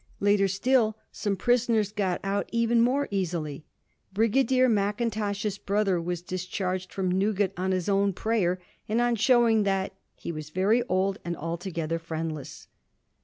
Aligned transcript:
Later 0.19 0.47
still 0.47 0.97
some 1.11 1.35
prisoners 1.35 1.91
got 1.91 2.19
out 2.23 2.49
even 2.51 2.81
more 2.81 3.07
easily. 3.11 3.65
Brigadier 4.11 4.67
Mackintosh's 4.67 5.59
brother 5.59 6.01
was 6.01 6.23
discharged 6.23 6.91
from 6.91 7.11
Newgate 7.11 7.53
on 7.55 7.71
his 7.71 7.87
own 7.87 8.11
prayer, 8.11 8.59
and 8.89 8.99
on 8.99 9.15
showing 9.15 9.61
that 9.61 9.93
* 10.05 10.15
he 10.15 10.31
was 10.31 10.49
very 10.49 10.81
old, 10.89 11.19
and 11.23 11.37
altogether 11.37 11.99
friendless.' 11.99 12.67